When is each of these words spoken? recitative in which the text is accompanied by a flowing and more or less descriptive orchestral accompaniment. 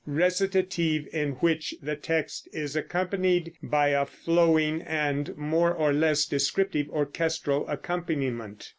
recitative 0.07 1.07
in 1.13 1.29
which 1.33 1.75
the 1.79 1.95
text 1.95 2.49
is 2.51 2.75
accompanied 2.75 3.53
by 3.61 3.89
a 3.89 4.03
flowing 4.03 4.81
and 4.81 5.37
more 5.37 5.71
or 5.73 5.93
less 5.93 6.25
descriptive 6.25 6.89
orchestral 6.89 7.69
accompaniment. 7.69 8.69